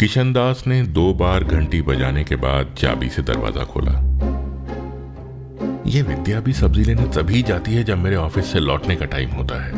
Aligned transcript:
किशनदास 0.00 0.62
ने 0.66 0.82
दो 0.82 1.12
बार 1.14 1.44
घंटी 1.44 1.80
बजाने 1.82 2.22
के 2.24 2.36
बाद 2.36 2.74
चाबी 2.78 3.08
से 3.08 3.22
दरवाज़ा 3.22 3.64
खोला। 3.64 3.92
यह 5.86 6.04
विद्या 6.04 6.40
भी 6.40 6.52
सब्ज़ी 6.52 6.84
लेने 6.84 7.04
तभी 7.06 7.42
जाती 7.42 7.74
है 7.74 7.82
जब 7.84 7.98
मेरे 7.98 8.16
ऑफ़िस 8.16 8.52
से 8.52 8.60
लौटने 8.60 8.96
का 8.96 9.04
टाइम 9.04 9.30
होता 9.30 9.62
है। 9.64 9.72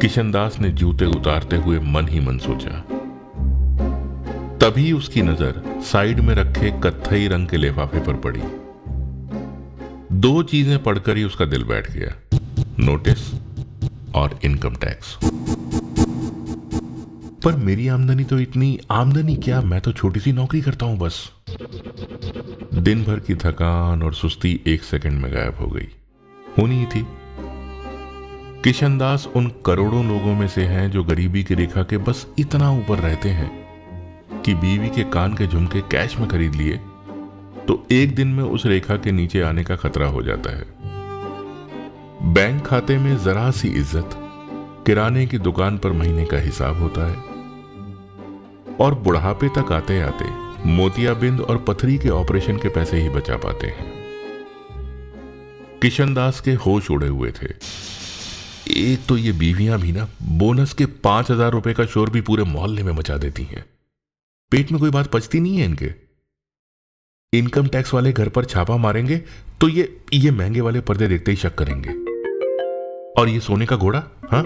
किशनदास 0.00 0.58
ने 0.60 0.70
जूते 0.70 1.06
उतारते 1.06 1.56
हुए 1.56 1.78
मन 1.78 2.08
ही 2.08 2.20
मन 2.20 2.38
सोचा। 2.38 2.80
तभी 4.58 4.92
उसकी 4.92 5.22
नज़र 5.22 5.62
साइड 5.82 6.20
में 6.20 6.34
रखे 6.34 6.70
कत्थई 6.70 7.28
रंग 7.28 7.48
के 7.48 7.56
लिफाफे 7.56 8.00
पर 8.00 8.14
पड़ी। 8.14 8.42
दो 10.20 10.42
चीज़ें 10.42 10.82
पढ़कर 10.82 11.16
ही 11.16 11.24
उसका 11.24 11.44
दिल 11.44 11.64
बैठ 11.64 11.90
गया। 11.90 12.14
नोटिस 12.78 13.30
और 14.14 14.38
इनकम 14.44 14.74
टैक्स। 14.76 15.18
पर 17.44 17.56
मेरी 17.56 17.86
आमदनी 17.88 18.24
तो 18.24 18.38
इतनी, 18.38 18.78
आमदनी 18.90 19.34
क्या? 19.36 19.60
मैं 19.62 19.80
तो 19.80 19.92
छोटी 19.92 20.20
सी 20.20 20.32
नौकरी 20.32 20.60
करता 20.60 20.86
हूँ 20.86 20.98
बस। 20.98 21.30
दिन 22.74 23.04
भर 23.04 23.20
की 23.20 23.34
थकान 23.34 24.02
और 24.02 24.14
सुस्ती 24.14 24.60
एक 24.66 24.82
सेकंड 24.82 25.22
में 25.22 25.32
गायब 25.32 25.56
हो 25.60 25.66
गई। 25.66 25.88
होनी 26.58 26.78
ही 26.78 26.86
थी। 26.86 27.06
किशनदास 28.64 29.26
उन 29.36 29.50
करोड़ों 29.66 30.04
लोगों 30.08 30.34
में 30.34 30.46
से 30.48 30.64
हैं 30.64 30.90
जो 30.90 31.04
गरीबी 31.04 31.42
की 31.44 31.54
रेखा 31.54 31.82
के 31.82 31.98
बस 31.98 32.26
इतना 32.38 32.70
ऊपर 32.72 32.98
रहते 32.98 33.28
हैं 33.28 33.50
कि 34.42 34.54
बीवी 34.54 34.88
के 34.88 35.04
कान 35.10 35.34
के 35.34 35.46
झुमके 35.46 35.80
कैश 35.90 36.16
में 36.18 36.28
खरीद 36.28 36.54
लिए 36.54 36.76
तो 37.68 37.82
एक 37.92 38.14
दिन 38.14 38.28
में 38.28 38.42
उस 38.44 38.66
रेखा 38.66 38.96
के 38.96 39.12
नीचे 39.12 39.40
आने 39.42 39.64
का 39.64 39.76
खतरा 39.76 40.06
हो 40.06 40.22
जाता 40.22 40.56
है। 40.56 40.64
बैंक 42.34 42.64
खाते 42.66 42.98
में 42.98 43.16
जरा 43.16 43.50
सी 43.50 43.68
इज़्ज़त, 43.70 44.10
किराने 44.86 45.26
की 45.26 45.38
दुकान 45.38 45.78
पर 45.78 45.92
महीने 45.92 46.24
का 46.24 46.38
हिसाब 46.38 46.80
होता 46.80 47.06
है। 47.06 47.29
और 48.76 48.94
बुढ़ापे 48.94 49.48
तक 49.48 49.72
आते 49.72 50.00
आते 50.02 50.24
मोतियाबिंद 50.68 51.40
और 51.40 51.58
पथरी 51.58 51.96
के 51.98 52.08
ऑपरेशन 52.08 52.56
के 52.56 52.68
पैसे 52.68 53.00
ही 53.00 53.08
बचा 53.08 53.36
पाते 53.36 53.66
हैं। 53.66 53.88
किशन 55.82 56.14
दास 56.14 56.40
के 56.40 56.52
होश 56.56 56.90
उड़े 56.90 57.08
हुए 57.08 57.30
थे। 57.32 57.48
एक 58.80 59.06
तो 59.08 59.16
ये 59.16 59.32
बीवियाँ 59.32 59.78
भी 59.80 59.92
ना 59.92 60.08
बोनस 60.22 60.72
के 60.72 60.86
पाँच 61.04 61.30
हज़ार 61.30 61.50
रुपए 61.52 61.72
का 61.72 61.86
शोर 61.86 62.10
भी 62.10 62.20
पूरे 62.20 62.44
मोहल्ले 62.44 62.82
में 62.82 62.92
मचा 62.92 63.16
देती 63.16 63.44
हैं। 63.44 63.64
पेट 64.52 64.72
में 64.72 64.80
कोई 64.80 64.90
बात 64.90 65.06
पचती 65.06 65.40
नहीं 65.40 65.56
है 65.56 65.64
इनके। 65.64 65.92
इनकम 67.32 67.66
टैक्स 67.68 67.94
वाले 67.94 68.12
घर 68.12 68.28
पर 68.28 68.44
छापा 68.44 68.76
मारेंगे 68.76 69.16
तो 69.60 69.68
ये 69.68 69.96
ये 70.14 70.30
महँगे 70.30 70.60
वाले 70.60 70.80
पर्दे 70.80 71.08
देखते 71.08 71.30
ही 71.30 71.36
शक 71.36 71.54
करेंगे। 71.54 71.90
और 73.20 73.28
ये 73.28 73.40
सोने 73.40 73.66
का 73.66 73.76
घोड़ा 73.76 74.02
हाँ? 74.30 74.42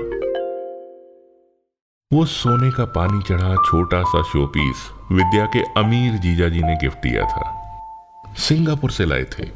वो 2.14 2.24
सोने 2.24 2.70
का 2.70 2.84
पानी 2.84 3.20
चढ़ा 3.22 3.54
छोटा 3.56 4.02
सा 4.02 4.22
शोपीस 4.22 4.82
विद्या 5.12 5.46
के 5.46 5.62
अमीर 5.80 6.12
जीजा 6.18 6.48
जी 6.48 6.60
ने 6.62 6.74
गिफ्ट 6.76 6.98
दिया 6.98 7.22
था। 7.22 8.34
सिंगापुर 8.38 8.90
से 8.90 9.04
लाए 9.04 9.24
थे। 9.30 9.46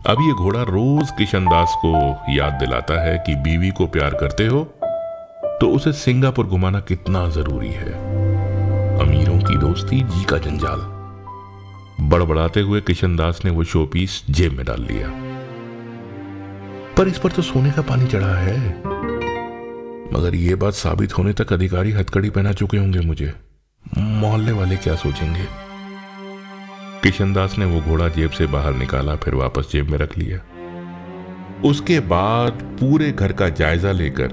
अब 0.00 0.20
ये 0.20 0.32
घोड़ा 0.32 0.62
रोज 0.62 1.10
किशनदास 1.10 1.76
को 1.76 1.92
याद 2.32 2.52
दिलाता 2.52 3.00
है 3.02 3.16
कि 3.18 3.34
बीवी 3.34 3.70
को 3.70 3.86
प्यार 3.86 4.14
करते 4.14 4.46
हो 4.46 4.62
तो 5.60 5.70
उसे 5.70 5.92
सिंगापुर 5.92 6.46
घुमाना 6.46 6.80
कितना 6.80 7.28
ज़रूरी 7.28 7.70
है। 7.70 7.92
अमीरों 9.00 9.38
की 9.38 9.56
दोस्ती 9.56 10.00
जी 10.02 10.24
का 10.24 10.38
जंजाल। 10.38 10.80
बड़बड़ाते 12.10 12.60
हुए 12.60 12.80
किशनदास 12.80 13.40
ने 13.44 13.50
वो 13.50 13.64
शोपीस 13.64 14.22
जेब 14.30 14.52
में 14.52 14.64
डाल 14.66 14.82
लिया। 14.82 15.08
पर 16.96 17.08
इस 17.08 17.18
पर 17.18 17.32
तो 17.32 17.42
सोने 17.42 17.70
का 17.70 17.82
पानी 17.82 18.06
चढ़ा 18.06 18.36
है। 18.38 19.15
मगर 20.16 20.34
यह 20.34 20.56
बात 20.56 20.74
साबित 20.74 21.18
होने 21.18 21.32
तक 21.32 21.52
अधिकारी 21.52 21.92
हथकड़ी 21.92 22.30
पहना 22.30 22.52
चुके 22.52 22.76
होंगे 22.76 23.00
मुझे। 23.00 23.34
मोहल्ले 23.98 24.52
वाले 24.52 24.76
क्या 24.76 24.96
सोचेंगे? 24.96 25.46
किशनदास 27.02 27.58
ने 27.58 27.64
वो 27.64 27.80
घोड़ा 27.80 28.08
जेब 28.08 28.30
से 28.30 28.46
बाहर 28.46 28.74
निकाला, 28.74 29.16
फिर 29.16 29.34
वापस 29.34 29.68
जेब 29.72 29.88
में 29.90 29.98
रख 29.98 30.18
लिया। 30.18 30.38
उसके 31.64 32.00
बाद 32.00 32.52
पूरे 32.52 33.12
घर 33.12 33.32
का 33.32 33.48
जायजा 33.48 33.92
लेकर 33.92 34.28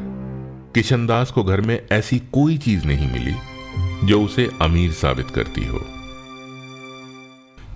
किशनदास 0.75 1.31
को 1.31 1.44
घर 1.44 1.62
में 1.62 1.88
ऐसी 1.91 2.19
कोई 2.19 2.57
चीज़ 2.57 2.86
नहीं 2.86 3.12
मिली 3.12 3.36
जो 4.07 4.24
उसे 4.24 4.50
अमीर 4.62 4.91
साबित 4.91 5.30
करती 5.30 5.66
हो। 5.66 5.80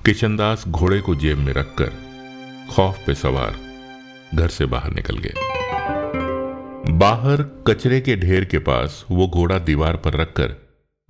किशनदास 0.05 0.63
घोड़े 0.67 1.01
को 1.01 1.15
जेब 1.15 1.37
में 1.37 1.53
रखकर 1.53 1.91
खौफ 2.71 2.99
पे 3.07 3.15
सवार 3.15 3.55
घर 4.35 4.47
से 4.47 4.65
बाहर 4.65 4.93
निकल 4.93 5.17
गए। 5.17 5.56
बाहर 6.97 7.63
कचरे 7.67 8.01
के 8.01 8.15
ढेर 8.15 8.45
के 8.45 8.59
पास 8.59 9.05
वो 9.11 9.27
घोड़ा 9.27 9.59
दीवार 9.59 9.97
पर 9.97 10.13
रखकर 10.13 10.47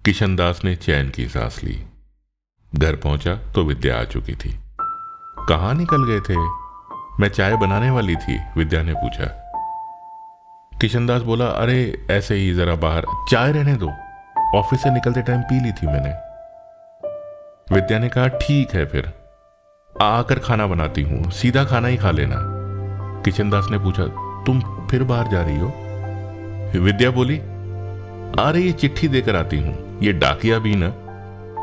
किशनदास 0.06 0.62
ने 0.64 0.76
चैन 0.76 1.10
की 1.10 1.28
सांस 1.28 1.64
ली। 1.64 1.86
घर 2.76 2.96
पहुँचा 2.96 3.36
तो 3.36 3.64
विद्या 3.64 4.02
आ 4.02 4.04
चुकी 4.04 4.36
थी। 4.36 4.60
कहाँ 5.50 5.74
निकल 5.74 6.06
गए 6.06 6.20
थे? 6.20 6.36
मैं 7.20 7.28
चाय 7.28 7.56
बनाने 7.56 7.90
वाली 7.90 8.16
थी, 8.16 8.40
विद्या 8.58 8.84
ने 8.84 8.94
पूछा। 8.94 9.26
किशनदास 10.82 11.22
बोला, 11.22 11.46
अरे, 11.46 12.08
ऐसे 12.12 12.36
ही 12.36 12.54
जरा 12.54 12.76
बाहर, 12.76 13.06
चाय 13.32 13.52
रहने 13.52 13.76
दो। 13.76 13.92
ऑफ़िस 14.58 14.82
से 14.82 14.90
निकलते 14.90 15.22
टाइम 15.22 15.42
पी 15.42 15.64
ली 15.64 15.72
थी 15.72 15.88
मैंने। 15.88 16.14
विद्या 17.76 18.00
ने 18.00 18.10
कहा, 18.10 18.28
ठीक 18.28 18.72
है 18.72 18.86
फिर, 18.86 19.14
आकर 20.02 20.40
खाना 20.40 20.68
बनाती 20.68 21.02
हूँ, 21.02 21.32
सीधा 21.32 21.64
खाना 21.64 21.88
ही 21.88 21.98
खा 21.98 22.12
लेना। 22.12 22.36
किशनदास 23.22 23.68
ने 23.72 23.80
पूछा, 23.80 24.04
तुम 24.44 24.77
फिर 24.92 25.04
बाहर 25.04 25.28
जा 25.28 25.42
रही 25.42 25.58
हो? 25.58 25.74
विद्या 26.84 27.12
बोली 27.12 27.38
अरे 28.44 28.62
ये 28.62 28.72
चिट्ठी 28.72 29.08
देकर 29.08 29.36
आती 29.36 29.58
हूँ। 29.58 30.02
ये 30.02 30.14
डाकिया 30.14 30.60
भी 30.60 30.76
ना। 30.76 30.94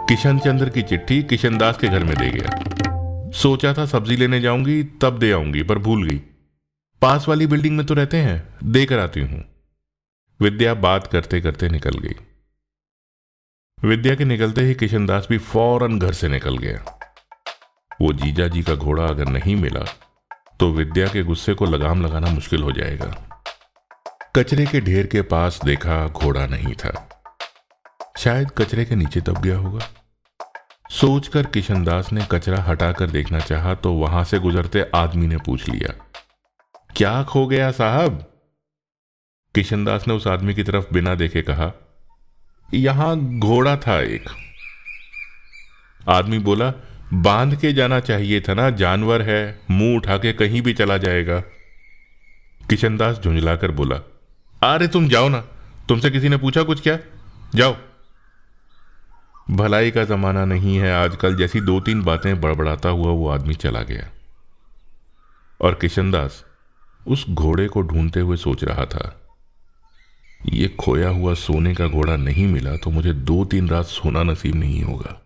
किशन 0.08 0.38
चंद्र 0.38 0.68
की 0.68 0.82
चिट्ठी 0.82 1.22
किशनदास 1.22 1.78
के 1.78 1.88
घर 1.88 2.04
में 2.04 2.16
दे 2.16 2.30
गया। 2.30 3.30
सोचा 3.30 3.74
था 3.74 3.86
सब्ज़ी 3.86 4.16
लेने 4.16 4.40
जाऊँगी, 4.40 4.84
तब 4.84 5.18
दे 5.18 5.32
आऊँगी, 5.32 5.62
पर 5.62 5.78
भूल 5.78 6.08
गई। 6.08 6.18
पास 7.02 7.28
वाली 7.28 7.46
बिल्डिंग 7.46 7.76
में 7.76 7.86
तो 7.86 7.94
रहते 7.94 8.16
हैं, 8.16 8.54
देकर 8.64 8.98
आती 8.98 9.20
हूँ। 9.20 9.44
विद्या 10.40 10.74
बात 10.74 11.06
करते 11.06 11.40
करते 11.40 11.68
निकल 11.68 11.98
गई। 11.98 12.14
विद्या 13.88 14.14
के 14.14 14.24
निकलते 14.24 14.60
ही 14.60 14.74
किशनदास 14.74 15.26
भी 15.30 15.38
फ़ौरन 15.38 15.98
घर 15.98 16.12
से 16.12 16.28
निकल 16.28 16.58
गया। 16.58 16.98
वो 18.00 18.12
जीजा 18.12 18.48
जी 18.48 18.62
का 18.62 18.74
घोड़ा 18.74 19.06
अगर 19.06 19.28
नहीं 19.28 19.56
मिला 19.56 19.84
तो 20.60 20.70
विद्या 20.70 21.06
के 21.08 21.22
गुस्से 21.22 21.54
को 21.54 21.64
लगाम 21.64 22.04
लगाना 22.06 22.26
मुश्किल 22.26 22.62
हो 22.62 22.72
जाएगा। 22.72 23.06
कचरे 24.36 24.66
के 24.66 24.80
ढेर 24.80 25.06
के 25.06 25.22
पास 25.22 25.58
देखा 25.64 26.06
घोड़ा 26.06 26.46
नहीं 26.46 26.74
था। 26.74 26.92
शायद 28.18 28.50
कचरे 28.50 28.84
के 28.84 28.94
नीचे 28.94 29.20
दब 29.20 29.40
गया 29.42 29.56
होगा। 29.56 29.88
सोचकर 30.90 31.46
किशनदास 31.46 32.12
ने 32.12 32.26
कचरा 32.30 32.62
हटाकर 32.62 33.10
देखना 33.10 33.40
चाहा 33.40 33.74
तो 33.74 33.92
वहाँ 33.92 34.24
से 34.24 34.38
गुजरते 34.38 34.84
आदमी 34.94 35.26
ने 35.26 35.36
पूछ 35.36 35.68
लिया, 35.68 35.92
क्या 36.96 37.22
खो 37.22 37.46
गया 37.46 37.70
साहब? 37.70 38.18
किशनदास 39.54 40.06
ने 40.08 40.14
उस 40.14 40.26
आदमी 40.26 40.54
की 40.54 40.62
तरफ़ 40.62 40.92
बिना 40.92 41.14
देखे 41.14 41.42
कहा, 41.42 41.72
यहाँ 42.68 43.16
घोड़ा 43.38 43.76
था 43.76 44.00
एक। 44.02 44.28
आदमी 46.08 46.38
बोला 46.40 46.70
बाँध 47.12 47.54
के 47.60 47.72
जाना 47.72 47.98
चाहिए 48.00 48.40
था 48.40 48.54
ना, 48.54 48.68
जानवर 48.70 49.22
है, 49.22 49.60
मुँह 49.70 49.96
उठा 49.96 50.16
के 50.18 50.32
कहीं 50.32 50.62
भी 50.62 50.72
चला 50.72 50.96
जाएगा। 50.98 51.40
किशनदास 52.68 53.20
झुंझलाकर 53.20 53.70
बोला 53.70 53.96
अरे 54.62 54.88
तुम 54.88 55.08
जाओ 55.08 55.28
ना, 55.28 55.38
तुमसे 55.88 56.10
किसी 56.10 56.28
ने 56.28 56.36
पूछा 56.36 56.62
कुछ 56.62 56.80
क्या? 56.82 56.98
जाओ। 57.54 57.76
भलाई 59.50 59.90
का 59.90 60.04
जमाना 60.04 60.44
नहीं 60.44 60.76
है, 60.76 60.92
आजकल 60.94 61.36
जैसी 61.36 61.60
दो 61.60 61.80
तीन 61.80 62.02
बातें 62.02 62.40
बड़बड़ाता 62.40 62.88
हुआ 62.88 63.10
वो 63.10 63.28
आदमी 63.28 63.54
चला 63.54 63.82
गया। 63.82 64.08
और 65.60 65.74
किशनदास 65.74 66.44
उस 67.06 67.24
घोड़े 67.30 67.66
को 67.68 67.82
ढूंढते 67.82 68.20
हुए 68.20 68.36
सोच 68.36 68.64
रहा 68.64 68.84
था, 68.86 69.20
ये 70.40 70.68
खोया 70.80 71.08
हुआ 71.08 71.34
सोने 71.34 71.74
का 71.74 71.86
घोड़ा 71.86 72.16
नहीं 72.16 72.46
मिला 72.46 72.76
तो 72.76 72.90
मुझे 72.90 73.12
दो 73.12 73.44
तीन 73.44 73.68
रात 73.68 73.86
सोना 73.86 74.22
नसीब 74.22 74.54
नहीं 74.54 74.82
होगा। 74.82 75.20